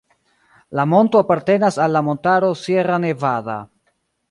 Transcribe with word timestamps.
La 0.79 0.85
monto 0.93 1.21
apartenas 1.25 1.77
al 1.85 1.95
la 1.97 2.03
montaro 2.09 2.51
Sierra 2.63 3.01
Nevada. 3.07 3.57